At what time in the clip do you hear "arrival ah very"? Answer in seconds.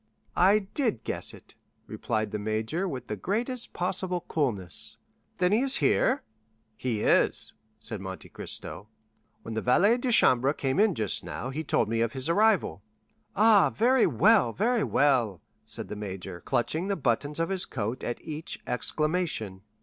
12.29-14.07